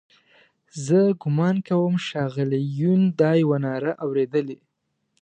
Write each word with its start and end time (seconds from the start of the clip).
زه 0.85 0.99
ګومان 1.21 1.55
کوم 1.67 1.95
ښاغلي 2.07 2.61
یون 2.79 3.01
دا 3.19 3.31
یوه 3.43 3.57
ناره 3.65 3.91
اورېدلې. 4.03 4.57